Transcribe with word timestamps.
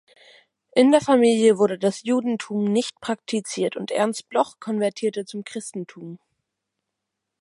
In 0.73 0.89
der 0.91 0.99
Familie 0.99 1.59
wurde 1.59 1.77
das 1.77 2.01
Judentum 2.01 2.63
nicht 2.63 2.99
praktiziert 3.01 3.75
und 3.77 3.91
Ernst 3.91 4.29
Bloch 4.29 4.59
konvertierte 4.59 5.25
zum 5.25 5.43
Christentum. 5.43 6.17